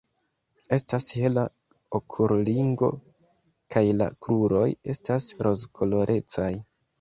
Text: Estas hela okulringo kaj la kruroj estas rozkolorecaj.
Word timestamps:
Estas 0.75 1.09
hela 1.17 1.43
okulringo 1.99 2.89
kaj 3.77 3.85
la 3.99 4.09
kruroj 4.29 4.65
estas 4.95 5.29
rozkolorecaj. 5.51 6.51